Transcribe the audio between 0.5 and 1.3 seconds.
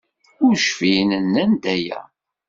cfin